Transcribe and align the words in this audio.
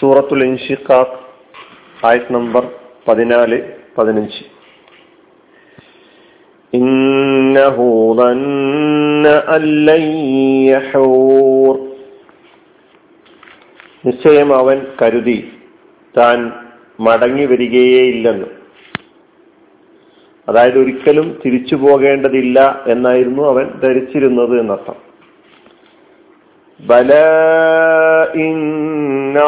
സൂറത്തുൽ 0.00 0.42
ഇൻഷിഖാഖ് 0.44 1.18
ആയത് 2.04 2.32
നമ്പർ 2.34 2.64
പതിനാല് 3.06 3.58
പതിനഞ്ച് 3.96 4.42
إنه 6.72 7.76
ظن 8.14 9.24
أن 9.48 9.64
لن 9.82 10.04
يحور 10.70 11.74
നിശ്ചയം 14.04 14.50
അവൻ 14.54 14.78
കരുതി 15.00 15.38
താൻ 16.14 16.38
മടങ്ങി 16.98 17.44
വരികയേയില്ലെന്ന് 17.44 18.48
അതായത് 20.47 20.79
ഒരിക്കലും 20.79 21.41
തിരിച്ചു 21.45 21.75
പോകേണ്ടതില്ല 21.75 22.83
എന്നായിരുന്നു 22.87 23.43
അവൻ 23.43 23.79
ധരിച്ചിരുന്നത് 23.79 24.59
എന്നർത്ഥം. 24.59 24.97
ബല 26.79 27.13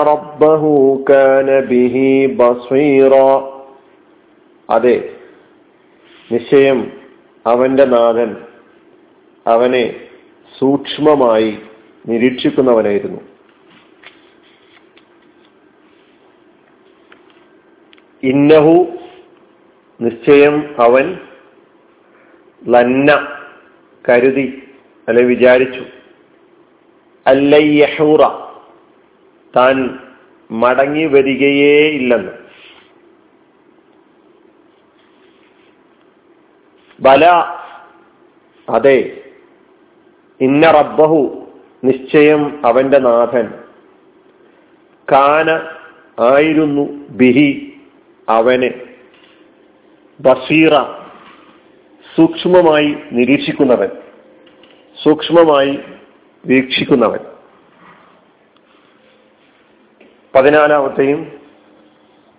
റബ്ബഹു 0.02 1.04
കാന 1.10 1.60
ബിഹി 1.60 2.38
അതെ 4.70 5.10
നിശ്ചയം 6.32 6.92
അവന്റെ 7.46 7.86
നാഥൻ 7.86 8.36
അവനെ 9.48 9.96
സൂക്ഷ്മമായി 10.60 11.58
നിരീക്ഷിക്കുന്നവനായിരുന്നു. 12.10 13.22
ഇന്നഹു 18.24 18.86
നിശ്ചയം 20.02 20.76
അവൻ 20.82 21.18
ലന്ന 22.68 23.28
കരുതി 24.10 24.64
അല്ലെ 25.08 25.24
വിചാരിച്ചു. 25.24 25.86
അല്ലയ്യഹൂറ 27.28 28.20
താൻ 29.56 30.00
മടങ്ങി 30.52 31.06
വരികയേ 31.06 31.90
ഇല്ലെന്ന്. 31.90 32.32
ബല 37.00 37.26
അതെ 38.70 39.24
ഇന്ന 40.42 40.72
റബ്ബഹു 40.72 41.48
നിശ്ചയം 41.84 42.66
അവന്റെ 42.66 42.98
നാഥൻ. 42.98 43.54
കാന 45.12 45.50
ആയിരുന്നു 46.24 47.08
ബിഹി 47.10 47.80
അവന്. 48.30 48.87
ബസീറ 50.20 50.74
സൂക്ഷ്മമായി 52.16 52.96
നിരീക്ഷിക്കുന്നവൻ 53.12 53.90
സൂക്ഷ്മമായി 55.04 55.80
വീക്ഷിക്കുന്നവൻ. 56.46 57.20
പതിനാലാമത്തെയും 60.36 61.20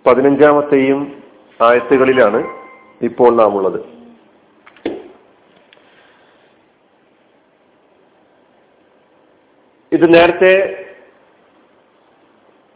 പതിനഞ്ചാമത്തെയും 0.05 1.23
ആയത്തുകളിലാണ് 1.63 2.39
ഇപ്പോൾ 3.01 3.35
നാം 3.35 3.55
ഉള്ളത് 3.57 3.79
ഇത് 9.91 10.13
നേരത്തെ 10.13 10.53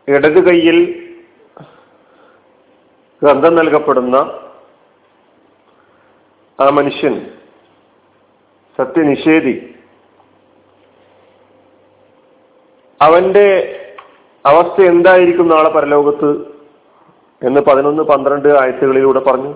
ഇടതു 0.08 0.40
കൈയിൽ 0.40 0.78
ഗ്രന്ഥം 3.22 3.56
നൽകപ്പെടുന്ന 3.56 4.17
ആ 6.59 6.70
മനുഷ്യൻ 6.70 7.32
സത്യനിഷേധി. 8.78 9.76
അവന്റെ 13.02 13.80
അവസ്ഥ 14.45 14.82
എന്തായിരിക്കും 14.82 15.48
നാളെ 15.48 15.70
പരലോകത്ത് 15.70 16.32
എന്ന് 17.45 17.62
പതിനൊന്ന് 17.62 18.04
പന്ത്രണ്ട് 18.04 18.50
ആഴ്ചകളിലൂടെ 18.50 19.20
പറഞ്ഞു. 19.20 19.54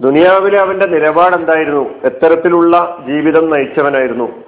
ദുനിയാവിലെ 0.00 0.58
അവന്റെ 0.58 0.86
നിലപാട് 0.86 1.36
എന്തായിരുന്നു? 1.36 1.90
എത്തരത്തിലുള്ള 2.04 3.04
ജീവിതം 3.08 3.50
നയിച്ചവനായിരുന്നു 3.50 4.44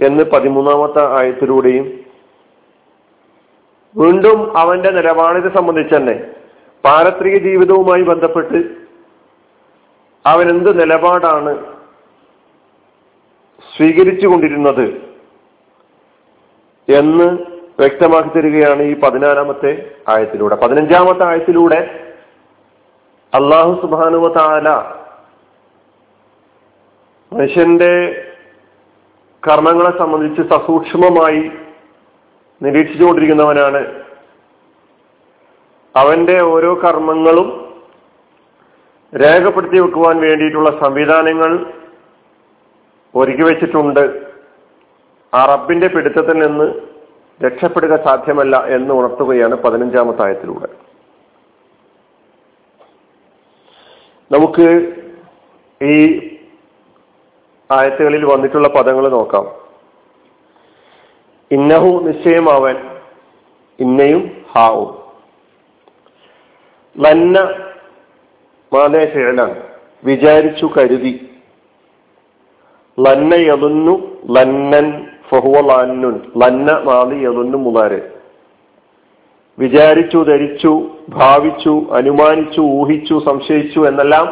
എന്ന് 0.00 0.24
പതിമൂന്നാമത്തെ 0.24 1.20
ആയത്തിലൂടെയും 1.20 2.00
വീണ്ടും 3.96 4.58
അവന്റെ 4.58 4.90
നിലപാടിനെ 4.90 5.56
സംബന്ധിച്ച് 5.56 5.96
തന്നെ 5.96 6.30
പാരത്രിക 6.84 7.36
ജീവിതവുമായി 7.36 8.02
ബന്ധപ്പെട്ട് 8.02 8.81
അവൻ 10.26 10.48
എന്ത് 10.48 10.80
നിലപാടാണ് 10.80 11.64
സ്വീകരിച്ചു 13.76 14.26
കൊണ്ടിരുന്നത് 14.26 15.12
എന്ന് 16.88 17.38
വ്യക്തമാക്കി 17.78 18.28
തരികയാണ് 18.28 18.82
ഈ 18.82 19.00
പതിനാലാമത്തെ 19.00 19.94
ആയത്തിലൂടെ. 20.08 20.54
പതിനഞ്ചാമത്തെ 20.54 21.24
ആയത്തിലൂടെ 21.24 22.08
അള്ളാഹു 23.34 23.80
സുബാനുവ 23.80 24.34
താല 24.34 24.68
മനുഷ്യന്റെ 27.32 28.24
കർമ്മങ്ങളെ 29.48 29.98
സംബന്ധിച്ച് 29.98 30.54
സസൂക്ഷ്മമായി 30.54 31.50
നിരീക്ഷിച്ചുകൊണ്ടിരിക്കുന്നവനാണ്. 32.62 34.02
അവന്റെ 35.96 36.42
ഓരോ 36.42 36.74
കർമ്മങ്ങളും 36.74 37.61
രേഖപ്പെടുത്തി 39.16 39.78
വെക്കുവാൻ 39.78 40.20
വേണ്ടിയിട്ടുള്ള 40.20 40.80
സംവിധാനങ്ങൾ 40.80 41.72
ഒരുക്കി 43.14 43.42
വെച്ചിട്ടുണ്ട്. 43.42 44.26
ആ 45.34 45.44
റബ്ബിന്റെ 45.44 45.88
പിടുത്തത്തിൽ 45.88 46.46
നിന്ന് 46.46 46.74
രക്ഷപ്പെടുക 47.44 48.04
സാധ്യമല്ല 48.04 48.64
എന്ന് 48.64 48.94
ഉണർത്തുകയാണ് 48.94 49.54
പതിനഞ്ചാമത്തെ 49.54 50.24
ആയത്തിലൂടെ. 50.24 50.68
നമുക്ക് 54.32 54.96
ഈ 55.84 56.18
ആയത്തുകളിൽ 57.70 58.24
വന്നിട്ടുള്ള 58.24 58.68
പദങ്ങൾ 58.68 59.08
നോക്കാം. 59.08 59.62
ഇന്നഹു 61.50 62.00
നിശ്ചയമാവൻ 62.00 63.00
ഇന്നയും 63.80 64.44
ഹാവും. 64.56 65.02
മാതേ 68.74 69.12
വിചാരിച്ചു 70.04 70.66
കരുതി. 70.66 71.30
ലന്ന 73.00 73.34
യതുന്നു 73.34 74.16
ലന്നൻ 74.30 75.06
ഫഹുവ 75.30 75.60
ലാന്നുൻ. 75.60 76.20
ലന്ന 76.44 76.80
മാതി 76.84 77.16
യതുന്നു 77.16 77.58
മുതാര് 77.58 78.00
വിചാരിച്ചു 79.58 80.24
ധരിച്ചു 80.24 80.90
ഭാവിച്ചു 81.08 81.86
അനുമാനിച്ചു 81.92 82.60
ഊഹിച്ചു 82.60 83.22
സംശയിച്ചു 83.26 83.80
എന്നെല്ലാം 83.80 84.26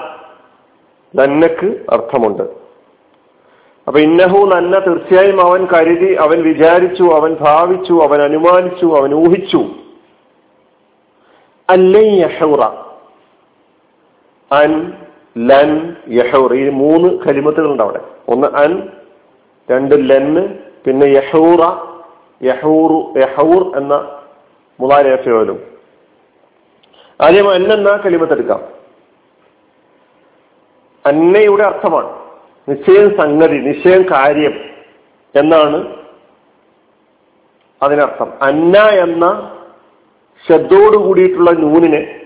ലന്നക്ക് 1.17 1.67
അർത്ഥമുണ്ട്. 1.91 2.43
അപ്പൊ 3.87 4.01
ഇന്നഹു 4.01 4.47
നന്ന 4.47 4.79
തീർച്ചയായും 4.79 5.41
അവൻ 5.41 5.67
കരുതി 5.67 6.15
അവൻ 6.15 6.43
വിചാരിച്ചു 6.43 7.03
അവൻ 7.03 7.35
ഭാവിച്ചു 7.35 7.93
അവൻ 7.93 8.23
അനുമാനിച്ചു 8.23 8.87
അവൻ 8.87 9.15
ഊഹിച്ചു. 9.15 9.65
അല്ലൈ 11.71 12.23
അൻ 14.53 14.93
ലൻ 15.39 15.97
യഹൂർ. 16.09 16.55
ഈ 16.55 16.69
മൂന്ന് 16.69 17.19
കലിമത്തുകളുണ്ട് 17.19 17.83
അവിടെ. 17.83 18.01
ഒന്ന് 18.29 18.47
അൻ 18.47 18.89
രണ്ട് 19.71 20.11
ലന്ന് 20.11 20.49
പിന്നെ 20.85 21.07
യഹൂറ 21.07 21.61
യഹൂറു 22.43 23.13
യഹൂർ 23.19 23.77
എന്ന 23.77 24.19
മുതാരേഫയോലും 24.81 25.59
ആദ്യം 27.21 27.51
അന്നെന്ന 27.51 27.97
കലിമത്തെടുക്കാം 27.97 28.61
അന്നയുടെ 31.07 31.63
അർത്ഥമാണ് 31.63 32.11
നിശ്ചയം 32.69 33.21
സംഗതി 33.21 33.59
നിശ്ചയം 33.59 34.03
കാര്യം 34.03 34.61
എന്നാണ് 35.35 35.97
അതിനർത്ഥം. 37.83 38.33
അന്ന 38.43 38.79
എന്ന 38.79 39.57
ശബ്ദോട് 40.49 40.97
കൂടിയിട്ടുള്ള 40.97 41.51
നൂനിനെ 41.51 42.20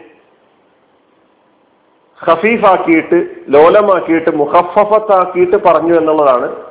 ഹഫീഫാക്കിയിട്ട് 2.27 3.29
ലോലമാക്കിയിട്ട് 3.49 4.37
മുഹഫഫത്താക്കിയിട്ട് 4.37 5.57
പറഞ്ഞു 5.57 5.95
എന്നുള്ളതാണ് 5.95 6.63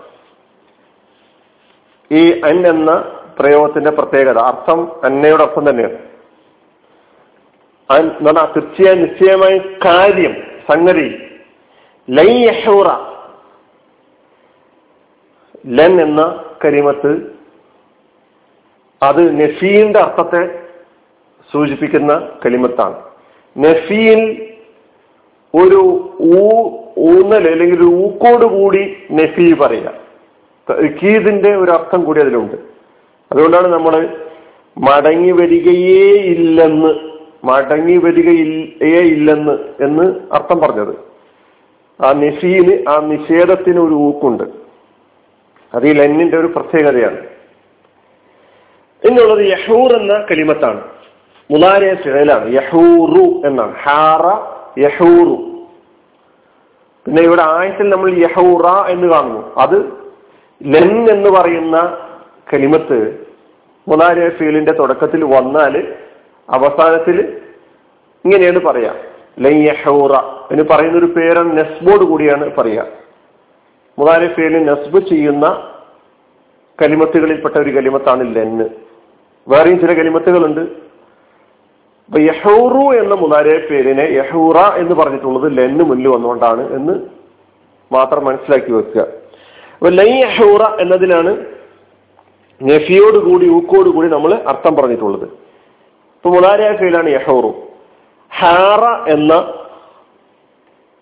ഈ 2.12 2.40
അൻ 2.40 2.68
എന്ന 2.68 3.20
പ്രയോഗത്തിന്റെ 3.40 3.92
പ്രത്യേകത. 3.92 4.38
അർത്ഥം 4.38 5.06
അന്നയുടെ 5.06 5.44
അർത്ഥം 5.44 5.70
തന്നെയാണ്. 5.70 5.98
അൻ 7.92 8.08
തീർച്ചയായും 8.08 9.02
നിശ്ചയമായി 9.04 9.58
കാര്യം 9.58 10.36
സംഗതി. 10.72 11.38
ലൈ 12.10 12.46
യഹൂറ. 12.46 12.88
ലൻ 15.68 16.02
എന്ന 16.02 16.44
കരിമത്ത് 16.66 17.34
അത് 19.04 19.42
നഫീന്റെ 19.42 20.00
അർത്ഥത്തെ 20.00 20.68
സൂചിപ്പിക്കുന്ന 21.54 22.30
കലിമത്താണ്. 22.46 23.04
നഫീൽ 23.58 24.53
ഒരു 25.56 26.10
ഊ 26.22 26.50
ഊന്നൽ 26.98 27.52
അല്ലെങ്കിൽ 27.52 27.78
ഒരു 27.78 27.84
ഊക്കോട് 27.84 28.46
കൂടി 28.46 28.98
നെഫി 29.12 29.54
പറയുക. 29.54 29.94
തക്കീദിന്റെ 30.70 31.56
ഒരു 31.56 31.72
അർത്ഥം 31.72 32.04
കൂടി 32.04 32.22
അതിലുണ്ട്. 32.22 32.56
അതുകൊണ്ടാണ് 33.32 33.68
നമ്മൾ 33.68 34.18
മടങ്ങി 34.78 35.32
വരികയേ 35.32 36.14
ഇല്ലെന്ന് 36.14 36.94
മടങ്ങി 37.44 37.98
വരികയേ 37.98 39.00
ഇല്ലെന്ന് 39.00 39.52
എന്ന് 39.84 40.04
അർത്ഥം 40.32 40.60
പറഞ്ഞത്. 40.60 40.96
ആ 42.06 42.12
നിഷീന് 42.12 42.90
ആ 42.90 43.00
നിഷേധത്തിന് 43.00 43.80
ഒരു 43.80 43.94
ഊക്കുണ്ട്. 43.94 44.44
അത് 45.74 45.88
ഈ 45.88 45.94
ലെന്നിന്റെ 45.94 46.38
ഒരു 46.38 46.48
പ്രത്യേകതയാണ്. 46.48 47.18
എന്നുള്ളത് 49.06 49.46
യഹൂർ 49.46 49.92
എന്ന 49.94 50.26
കലിമത്താണ്. 50.32 50.82
മുലാരിയ 51.52 51.96
ഫിഴലാണ് 51.96 52.54
യഹൂറു 52.54 53.48
എന്നാണ്. 53.48 53.76
ഹാറ 53.76 54.53
യഹൂറു. 54.78 55.68
പിന്നെ 57.06 57.22
ഇവിടെ 57.24 57.42
ആയത്തിൽ 57.42 57.90
നമ്മൾ 57.90 58.12
യഹൂറ 58.12 58.88
എന്ന് 58.90 59.08
കാണുന്നു. 59.08 59.54
അത് 59.58 59.94
ലെൻ 60.64 61.10
എന്ന് 61.12 61.30
പറയുന്ന 61.30 61.98
കലിമത്ത് 62.54 63.28
മുലാരിയ 63.88 64.30
ഫീലിന്റെ 64.30 64.72
തുടക്കത്തിൽ 64.72 65.24
വന്നാൽ 65.24 65.94
അവസാനത്തിൽ 66.50 67.42
ഇങ്ങനെയാണ് 68.26 68.60
പറയാ. 68.60 68.96
ലൻ 69.40 69.54
യഹൂറ 69.54 70.12
എന്ന് 70.52 70.64
പറയുന്ന 70.72 70.98
ഒരു 70.98 71.06
പേരാണ് 71.06 71.58
നെസ്ബോട് 71.58 72.04
കൂടിയാണ് 72.04 72.56
പറയാ. 72.56 72.86
മുതാരി 74.00 74.28
ഫീലിൽ 74.34 74.66
നെസ്ബ് 74.66 75.10
ചെയ്യുന്ന 75.10 75.70
കലിമത്തുകളിൽപ്പെട്ട 76.82 77.56
ഒരു 77.56 77.70
കലിമത്താണ് 77.70 78.36
ലെന്ന് 78.36 78.70
വേറെയും 79.48 79.80
ചില 79.80 79.94
കലിമത്തുകളുണ്ട്. 79.94 80.83
അപ്പൊ 82.08 82.20
യഹൂറു 82.22 82.84
എന്ന 83.02 83.14
മുതാരെ 83.16 83.58
പേരിനെ 83.68 84.06
യഹൂറ 84.20 84.58
എന്ന് 84.82 84.96
പറഞ്ഞിട്ടുള്ളത് 84.96 85.48
ലെന്ന് 85.58 85.84
മുന്നിൽ 85.90 86.08
വന്നുകൊണ്ടാണ് 86.08 86.64
എന്ന് 86.78 86.94
മാത്രം 87.92 88.26
മനസ്സിലാക്കി 88.26 88.72
വെക്കുക. 88.72 89.02
അപ്പൊ 89.74 89.90
ലൈ 89.90 90.12
യഹൂറ 90.24 90.62
എന്നതിനാണ് 90.84 91.32
നഫിയോട് 92.62 93.18
കൂടി 93.18 93.46
ഊക്കോട് 93.50 93.90
കൂടി 93.90 94.08
നമ്മൾ 94.08 94.34
അർത്ഥം 94.52 94.76
പറഞ്ഞിട്ടുള്ളത്. 94.76 95.26
ഇപ്പൊ 96.16 96.30
മുതാരയ 96.36 96.70
ഫേലാണ് 96.82 97.10
യഹൂറു. 97.10 97.52
ഹാറ 98.32 98.84
എന്ന 99.14 99.34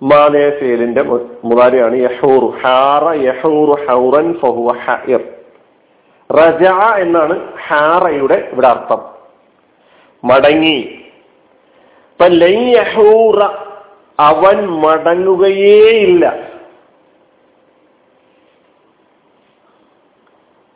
മാലയ 0.02 0.50
ഫേലിന്റെ 0.60 1.04
മുതാരയാണ് 1.50 1.96
യഹൂറു. 2.08 2.48
ഹാറ 2.64 3.06
യഹൂറു 3.28 3.76
ഹൗറൻ 3.88 4.34
ഫഹുവ 4.42 4.72
ഹൈർ 4.86 5.22
റജ 6.30 6.64
എന്നാണ് 7.04 7.36
ഹാറയുടെ 7.68 8.38
ഇവിടെ 8.54 8.68
അർത്ഥം. 8.68 9.02
മടങ്ങി. 10.24 10.98
അവൻ 14.20 14.66
മടങ്ങുകയേയില്ല. 14.66 16.52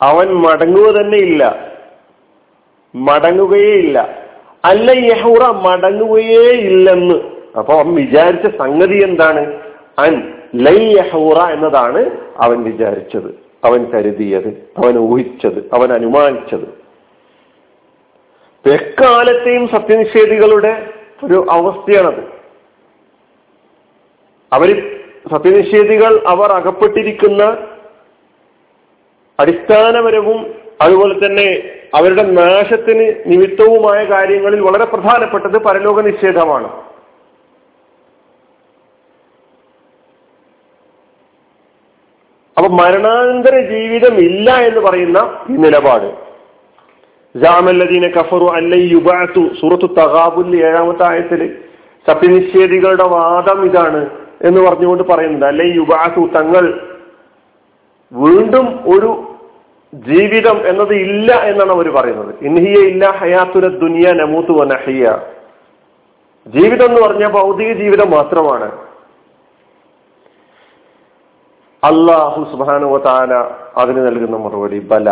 അവൻ 0.02 0.28
മടങ്ങുക 0.28 0.92
തന്നെ 0.92 1.18
ഇല്ല. 1.18 1.72
മടങ്ങുകയേയില്ല. 2.96 4.26
അല്ല 4.66 4.92
യഹൂറ 4.92 5.46
മടങ്ങുകയേ 5.46 6.52
ഇല്ലെന്ന് 6.52 7.16
അപ്പൊ 7.58 7.74
അവൻ 7.74 7.96
വിചാരിച്ച 7.96 8.58
സംഗതി 8.58 9.04
എന്താണ്? 9.04 9.62
അൻ 10.00 10.34
ലൈ 10.56 10.94
യഹൂറ 10.94 11.38
എന്നതാണ് 11.38 12.06
അവൻ 12.38 12.64
വിചാരിച്ചത്. 12.64 13.46
അവൻ 13.64 13.86
കരുതിയത് 13.86 14.48
അവൻ 14.78 14.98
ഊഹിച്ചത് 14.98 15.70
അവൻ 15.74 15.94
അനുമാനിച്ചത്. 15.94 16.85
എക്കാലത്തെയും 18.74 19.68
സത്യനിഷേധികളുടെ 19.68 20.94
ഒരു 21.24 21.46
അവസ്ഥയാണത്. 21.52 22.36
അവർ 24.54 24.68
സത്യനിഷേധികൾ 25.32 26.24
അവർ 26.28 26.52
അകപ്പെട്ടിരിക്കുന്ന 26.52 27.44
അടിസ്ഥാനപരവും 29.40 30.56
അതുപോലെ 30.82 31.26
തന്നെ 31.26 31.80
അവരുടെ 31.96 32.24
നാശത്തിന് 32.24 33.24
നിമിത്തവുമായ 33.26 34.04
കാര്യങ്ങളിൽ 34.04 34.62
വളരെ 34.62 34.86
പ്രധാനപ്പെട്ടത് 34.86 35.58
പരലോക 35.58 36.02
നിഷേധമാണ്. 36.02 36.68
അപ്പൊ 42.58 42.68
മരണാനന്തര 42.68 43.56
ജീവിതം 43.70 44.16
ഇല്ല 44.16 44.52
എന്ന് 44.52 44.80
പറയുന്ന 44.80 45.46
ഈ 45.50 45.54
നിലപാട്. 45.54 46.35
ജാമല്ലദീന 47.36 48.06
ഏഴാമത്തെ 50.70 51.04
ആയത്തിൽ 51.10 51.42
സത്യനിഷേധികളുടെ 52.06 53.08
വാദം 53.08 53.66
ഇതാണ് 53.66 54.02
എന്ന് 54.42 54.62
പറഞ്ഞുകൊണ്ട് 54.62 55.04
പറയുന്നത് 55.04 55.46
അല്ലെ 55.50 55.66
യുബാസു 55.76 56.24
തങ്ങൾ 56.36 56.66
വീണ്ടും 58.12 58.68
ഒരു 58.94 59.12
ജീവിതം 59.94 60.58
എന്നത് 60.68 60.94
ഇല്ല 60.96 61.34
എന്നാണ് 61.34 61.72
അവർ 61.72 61.88
പറയുന്നത്. 61.90 62.36
ഇൻഹിയ 62.42 62.78
ഇല്ല 62.88 63.06
ഹയാത്തുര 63.10 63.68
ദുനിയ 63.68 64.12
നമൂത്തു 64.12 64.54
വനഹിയ 64.54 65.06
ജീവിതം 66.48 66.90
എന്ന് 66.90 67.02
പറഞ്ഞ 67.02 67.26
ഭൗതിക 67.32 67.74
ജീവിതം 67.74 68.12
മാത്രമാണ്. 68.12 68.68
അള്ളാഹു 71.84 72.42
സുബാനുവ 72.52 72.98
താല 72.98 73.34
അതിന് 73.78 74.02
നൽകുന്ന 74.08 74.38
മറുപടി 74.38 74.80
ബല. 74.80 75.10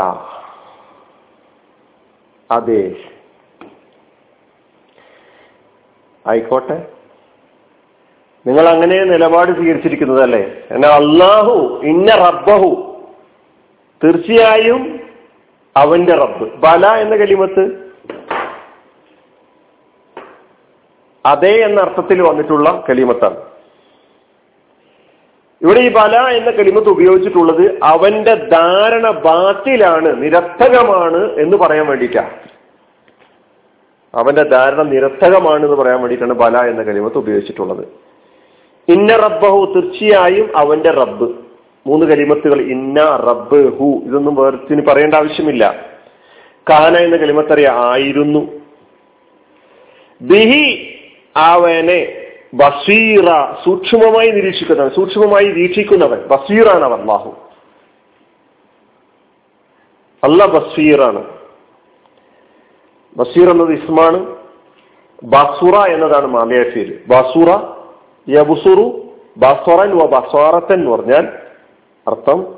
അതെ. 2.54 2.96
ആയിക്കോട്ടെ. 6.28 6.88
നിങ്ങൾ 8.48 8.70
അങ്ങനെ 8.70 9.04
നിലപാട് 9.04 9.52
സ്വീകരിച്ചിരിക്കുന്നതല്ലേ? 9.52 10.54
എന്നാൽ 10.72 10.90
അള്ളാഹു 10.90 11.82
ഇന്ന 11.84 12.16
റബ്ബഹു. 12.16 12.94
തീർച്ചയായും 14.04 15.00
അവന്റെ 15.78 16.12
റബ്ബ്. 16.12 16.56
ബല 16.56 16.88
എന്ന 16.88 17.16
കലിമത്ത് 17.16 17.84
അതേ 21.26 21.64
എന്ന 21.64 21.82
അർത്ഥത്തിൽ 21.82 22.22
വന്നിട്ടുള്ള 22.22 22.84
കലിമത്താണ്. 22.90 23.53
ഇവിടെ 25.63 25.80
ഈ 25.80 25.89
ബല 25.89 26.15
എന്ന 26.15 26.51
കലിമത്ത് 26.51 26.89
ഉപയോഗിച്ചിട്ടുള്ളത് 26.89 27.80
അവന്റെ 27.83 28.36
ധാരണ 28.36 29.10
ബാത്തിലാണ് 29.10 30.24
നിരർത്ഥകമാണ് 30.24 31.31
എന്ന് 31.31 31.57
പറയാൻ 31.57 31.88
വേണ്ടിയിട്ടാണ് 31.88 32.30
അവന്റെ 34.15 34.44
ധാരണ 34.44 34.81
നിരർത്ഥകമാണ് 34.81 35.65
എന്ന് 35.65 35.77
പറയാൻ 35.77 36.00
വേണ്ടിയിട്ടാണ് 36.00 36.33
ബല 36.33 36.57
എന്ന 36.57 36.83
കലിമത്ത് 36.83 37.18
ഉപയോഗിച്ചിട്ടുള്ളത്. 37.18 37.88
ഇന്ന 38.88 39.15
റബ്ബഹു 39.15 39.74
തീർച്ചയായും 39.75 40.57
അവന്റെ 40.57 40.92
റബ്ബ്. 40.92 41.33
മൂന്ന് 41.88 42.06
കലിമത്തുകൾ 42.06 42.62
ഇന്ന 42.62 43.04
റബ്ബ് 43.04 43.77
ഹു 43.77 44.01
ഇതൊന്നും 44.06 44.36
വേർത്തിന് 44.36 44.86
പറയേണ്ട 44.88 45.13
ആവശ്യമില്ല. 45.13 45.75
കാന 46.70 46.98
എന്ന 46.98 47.17
കലിമത്തറിയ 47.17 47.70
ആയിരുന്നു. 47.75 48.51
ബിഹി 50.22 50.96
അവനെ 51.38 52.23
ബസീറ 52.53 53.25
സൂക്ഷ്മമായി 53.65 54.31
നിരീക്ഷിക്കുന്നവൻ 54.31 54.89
സൂക്ഷ്മമായി 54.89 55.45
വീക്ഷിക്കുന്നവൻ 55.45 56.27
ബസീറാണ് 56.27 56.83
അവൻ 56.83 57.00
അള്ളാഹു. 57.00 57.36
അല്ല 60.24 60.45
ബസീറാണ്. 60.45 61.24
ബസീർ 63.17 63.50
എന്നത് 63.50 63.72
ഇസ്മാണ് 63.72 64.36
ബസുറ 65.24 65.86
എന്നതാണ് 65.86 66.27
മാലയാഫിയിൽ 66.27 67.00
ബസുറ 67.07 67.62
യബുസുറു 68.29 69.13
ബസുറൻ 69.38 69.98
വ 69.98 70.03
എന്ന് 70.74 70.91
പറഞ്ഞാൽ 70.91 71.27
അർത്ഥം 72.07 72.55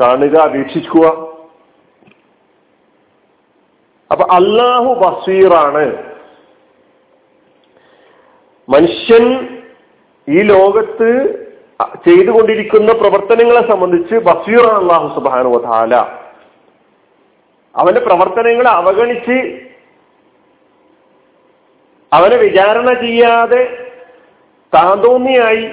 കാണുക 0.00 0.50
വീക്ഷിക്കുക. 0.50 1.06
അപ്പൊ 4.12 4.24
അള്ളാഹു 4.34 4.94
ബസീറാണ്. 4.94 6.13
മനുഷ്യൻ 8.68 9.24
ഈ 10.28 10.42
ലോകത്ത് 10.42 11.08
ചെയ്തുകൊണ്ടിരിക്കുന്ന 12.04 12.90
പ്രവർത്തനങ്ങളെ 12.92 13.62
സംബന്ധിച്ച് 13.70 14.16
ബസീറാണ് 14.18 14.76
അള്ളാഹു 14.76 15.08
സുബാനു 15.08 15.54
താല 15.64 15.94
അവന്റെ 17.74 18.00
പ്രവർത്തനങ്ങളെ 18.00 18.70
അവഗണിച്ച് 18.72 19.38
അവനെ 22.12 22.36
വിചാരണ 22.36 22.88
ചെയ്യാതെ 23.00 23.62
താന്തോന്നിയായി 24.72 25.64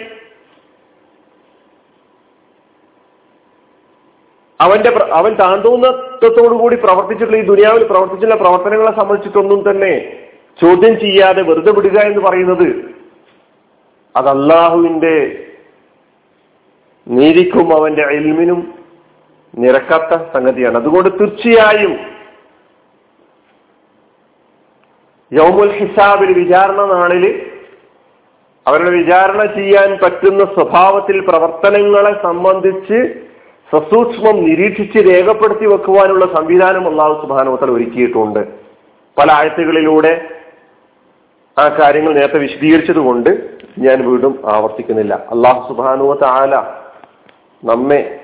അവന്റെ 4.60 4.90
അവൻ 5.14 5.32
താന്തോന്നത്തോടു 5.36 6.56
കൂടി 6.56 6.76
പ്രവർത്തിച്ചിട്ടുള്ള 6.76 7.38
ഈ 7.38 7.46
ദുനിയാവിൽ 7.46 7.84
പ്രവർത്തിച്ചിട്ടുള്ള 7.84 8.38
പ്രവർത്തനങ്ങളെ 8.42 8.92
സംബന്ധിച്ചിട്ടൊന്നും 8.92 9.62
തന്നെ 9.70 9.94
ചോദ്യം 10.60 11.00
ചെയ്യാതെ 11.00 11.41
വെറുതെ 11.41 11.72
വിടുക 11.72 12.00
എന്ന് 12.00 12.22
പറയുന്നത് 12.22 12.96
അത് 14.15 14.27
അള്ളാഹുവിന്റെ 14.27 15.48
നീതിക്കും 17.08 17.75
അവന്റെ 17.75 18.03
അയൽമിനും 18.03 18.74
നിരക്കാത്ത 19.58 20.34
സംഗതിയാണ്. 20.34 20.77
അതുകൊണ്ട് 20.77 21.10
തീർച്ചയായും 21.20 22.00
യൗമുൽ 25.34 25.72
ഹിസാബിൽ 25.72 26.34
വിചാരണ 26.34 26.81
നാളിൽ 26.86 27.51
അവരുടെ 28.67 28.89
വിചാരണ 28.89 29.46
ചെയ്യാൻ 29.46 29.98
പറ്റുന്ന 30.03 30.39
സ്വഭാവത്തിൽ 30.39 31.20
പ്രവർത്തനങ്ങളെ 31.20 32.24
സംബന്ധിച്ച് 32.24 33.27
സസൂക്ഷ്മം 33.72 34.46
നിരീക്ഷിച്ച് 34.46 34.98
രേഖപ്പെടുത്തി 34.98 35.65
വെക്കുവാനുള്ള 35.65 36.25
സംവിധാനം 36.36 36.88
അള്ളാഹു 36.88 37.22
സുബാനോത്തൽ 37.22 37.72
ഒരുക്കിയിട്ടുണ്ട്. 37.72 38.39
പല 39.17 39.31
ആഴ്ചകളിലൂടെ 39.31 40.41
ആ 41.60 41.67
കാര്യങ്ങൾ 41.67 42.13
നേരത്തെ 42.13 42.38
വിശദീകരിച്ചത് 42.38 42.98
കൊണ്ട് 42.98 43.60
ഞാൻ 43.79 44.10
വീണ്ടും 44.10 44.41
ആവർത്തിക്കുന്നില്ല. 44.46 45.13
അള്ളാഹു 45.13 45.67
സുബാനുവത്ത 45.67 46.24
ആല 46.24 46.55
നമ്മെ 47.63 48.20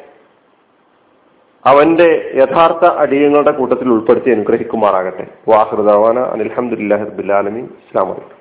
അവന്റെ 1.65 2.31
യഥാർത്ഥ 2.35 2.85
അടിയങ്ങളുടെ 2.85 3.51
കൂട്ടത്തിൽ 3.51 3.89
ഉൾപ്പെടുത്തി 3.89 4.29
അനുഗ്രഹിക്കുമാറാകട്ടെ. 4.31 5.27
വാഹൃദാന 5.47 6.19
അനിൽഹമുല്ലാ 6.19 6.97
ഇസ്ലാം 6.97 8.09
വലൈക്കും 8.09 8.36